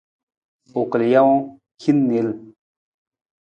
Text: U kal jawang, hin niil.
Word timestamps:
U 0.79 0.81
kal 0.91 1.03
jawang, 1.11 1.43
hin 1.81 1.97
niil. 2.07 2.29